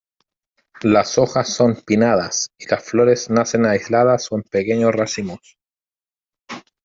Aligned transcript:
Las 0.81 1.19
hojas 1.19 1.53
son 1.53 1.75
pinnadas 1.75 2.49
y 2.57 2.65
las 2.65 2.83
flores 2.83 3.29
nacen 3.29 3.67
aisladas 3.67 4.31
o 4.31 4.35
en 4.37 4.41
pequeños 4.41 4.95
racimos. 4.95 5.59